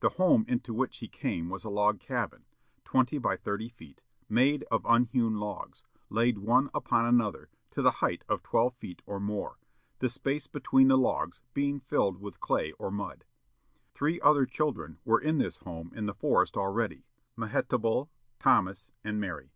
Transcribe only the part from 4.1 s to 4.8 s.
made